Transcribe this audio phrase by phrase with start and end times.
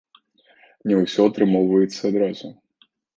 [0.91, 2.47] Не ўсё атрымоўваецца адразу.